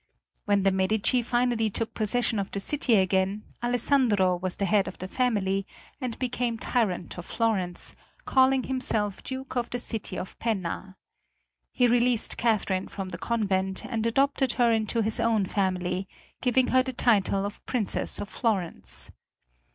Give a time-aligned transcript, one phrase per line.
[0.45, 4.97] When the Medici finally took possession of the city again Alessandro was the head of
[4.97, 5.67] the family
[6.01, 10.97] and became Tyrant of Florence, calling himself Duke of the City of Penna.
[11.71, 16.07] He released Catherine from the convent and adopted her into his own family,
[16.41, 19.11] giving her the title of Princess of Florence.